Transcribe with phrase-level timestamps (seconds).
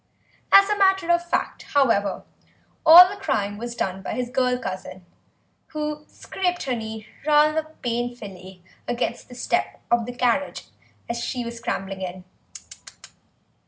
[0.51, 2.23] As a matter of fact, however,
[2.83, 5.05] all the crying was done by his girl cousin,
[5.67, 10.69] who scraped her knee rather painfully against the step of the carriage
[11.07, 12.23] as she was scrambling in.